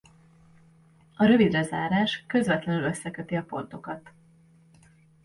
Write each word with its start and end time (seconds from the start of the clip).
A 1.15 1.25
rövidre 1.25 1.63
zárás 1.63 2.23
közvetlenül 2.27 2.83
összeköti 2.83 3.35
a 3.35 3.43
pontokat. 3.43 4.11